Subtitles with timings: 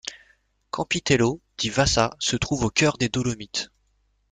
[0.71, 3.69] Campitello di Fassa se trouve au cœur des Dolomites.